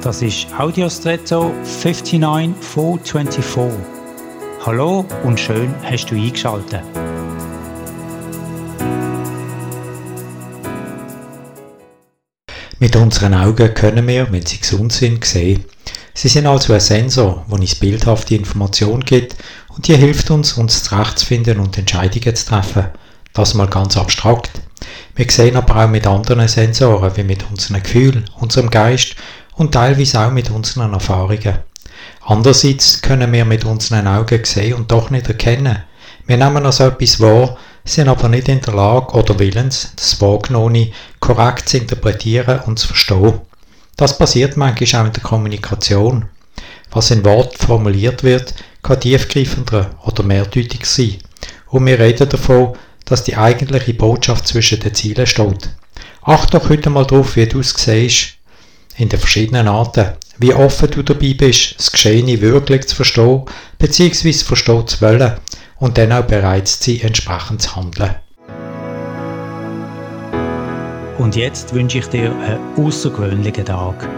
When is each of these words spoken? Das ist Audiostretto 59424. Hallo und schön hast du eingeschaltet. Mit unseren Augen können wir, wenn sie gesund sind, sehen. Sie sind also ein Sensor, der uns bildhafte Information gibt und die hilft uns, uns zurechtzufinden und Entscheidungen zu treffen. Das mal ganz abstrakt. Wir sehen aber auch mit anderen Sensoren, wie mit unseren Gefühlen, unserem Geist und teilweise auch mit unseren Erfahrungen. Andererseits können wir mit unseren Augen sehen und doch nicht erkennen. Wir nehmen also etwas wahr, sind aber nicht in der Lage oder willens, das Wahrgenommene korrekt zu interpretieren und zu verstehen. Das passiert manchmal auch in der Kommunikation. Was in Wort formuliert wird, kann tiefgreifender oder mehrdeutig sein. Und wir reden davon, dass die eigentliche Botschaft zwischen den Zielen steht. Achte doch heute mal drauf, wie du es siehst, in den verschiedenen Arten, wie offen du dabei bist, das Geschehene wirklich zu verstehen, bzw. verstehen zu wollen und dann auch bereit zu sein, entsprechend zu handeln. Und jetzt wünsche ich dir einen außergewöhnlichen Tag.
Das 0.00 0.22
ist 0.22 0.46
Audiostretto 0.56 1.52
59424. 1.64 3.80
Hallo 4.64 5.04
und 5.24 5.40
schön 5.40 5.74
hast 5.82 6.06
du 6.06 6.14
eingeschaltet. 6.14 6.84
Mit 12.78 12.94
unseren 12.94 13.34
Augen 13.34 13.74
können 13.74 14.06
wir, 14.06 14.30
wenn 14.30 14.46
sie 14.46 14.60
gesund 14.60 14.92
sind, 14.92 15.24
sehen. 15.24 15.64
Sie 16.14 16.28
sind 16.28 16.46
also 16.46 16.74
ein 16.74 16.80
Sensor, 16.80 17.44
der 17.48 17.58
uns 17.58 17.74
bildhafte 17.74 18.36
Information 18.36 19.00
gibt 19.00 19.34
und 19.74 19.88
die 19.88 19.96
hilft 19.96 20.30
uns, 20.30 20.52
uns 20.52 20.84
zurechtzufinden 20.84 21.58
und 21.58 21.76
Entscheidungen 21.76 22.36
zu 22.36 22.46
treffen. 22.46 22.84
Das 23.32 23.54
mal 23.54 23.66
ganz 23.66 23.96
abstrakt. 23.96 24.62
Wir 25.16 25.26
sehen 25.28 25.56
aber 25.56 25.84
auch 25.84 25.88
mit 25.88 26.06
anderen 26.06 26.46
Sensoren, 26.46 27.16
wie 27.16 27.24
mit 27.24 27.44
unseren 27.50 27.82
Gefühlen, 27.82 28.30
unserem 28.38 28.70
Geist 28.70 29.16
und 29.58 29.72
teilweise 29.72 30.20
auch 30.20 30.30
mit 30.30 30.50
unseren 30.50 30.94
Erfahrungen. 30.94 31.58
Andererseits 32.24 33.02
können 33.02 33.32
wir 33.32 33.44
mit 33.44 33.64
unseren 33.64 34.06
Augen 34.06 34.44
sehen 34.44 34.74
und 34.74 34.90
doch 34.90 35.10
nicht 35.10 35.28
erkennen. 35.28 35.82
Wir 36.26 36.36
nehmen 36.36 36.64
also 36.64 36.84
etwas 36.84 37.20
wahr, 37.20 37.56
sind 37.84 38.08
aber 38.08 38.28
nicht 38.28 38.48
in 38.48 38.60
der 38.60 38.74
Lage 38.74 39.14
oder 39.14 39.38
willens, 39.38 39.92
das 39.96 40.20
Wahrgenommene 40.20 40.92
korrekt 41.20 41.68
zu 41.68 41.78
interpretieren 41.78 42.60
und 42.66 42.78
zu 42.78 42.88
verstehen. 42.88 43.40
Das 43.96 44.16
passiert 44.16 44.56
manchmal 44.56 45.02
auch 45.02 45.06
in 45.06 45.12
der 45.12 45.22
Kommunikation. 45.22 46.26
Was 46.90 47.10
in 47.10 47.24
Wort 47.24 47.56
formuliert 47.58 48.22
wird, 48.22 48.54
kann 48.82 49.00
tiefgreifender 49.00 49.90
oder 50.04 50.22
mehrdeutig 50.22 50.86
sein. 50.86 51.18
Und 51.66 51.86
wir 51.86 51.98
reden 51.98 52.28
davon, 52.28 52.74
dass 53.06 53.24
die 53.24 53.36
eigentliche 53.36 53.94
Botschaft 53.94 54.46
zwischen 54.46 54.80
den 54.80 54.94
Zielen 54.94 55.26
steht. 55.26 55.70
Achte 56.22 56.58
doch 56.58 56.68
heute 56.68 56.90
mal 56.90 57.06
drauf, 57.06 57.36
wie 57.36 57.46
du 57.46 57.60
es 57.60 57.70
siehst, 57.70 58.37
in 58.98 59.08
den 59.08 59.18
verschiedenen 59.18 59.68
Arten, 59.68 60.12
wie 60.38 60.52
offen 60.52 60.90
du 60.90 61.02
dabei 61.02 61.34
bist, 61.34 61.76
das 61.78 61.90
Geschehene 61.90 62.40
wirklich 62.40 62.86
zu 62.86 62.96
verstehen, 62.96 63.44
bzw. 63.78 64.32
verstehen 64.32 64.86
zu 64.86 65.00
wollen 65.00 65.34
und 65.78 65.96
dann 65.96 66.12
auch 66.12 66.24
bereit 66.24 66.68
zu 66.68 66.90
sein, 66.90 67.00
entsprechend 67.02 67.62
zu 67.62 67.76
handeln. 67.76 68.16
Und 71.18 71.34
jetzt 71.34 71.74
wünsche 71.74 71.98
ich 71.98 72.06
dir 72.06 72.30
einen 72.30 72.60
außergewöhnlichen 72.76 73.64
Tag. 73.64 74.08